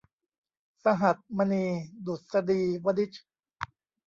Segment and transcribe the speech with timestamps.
[0.83, 1.65] สหัสมณี
[2.05, 3.11] ดุษฎีวนิช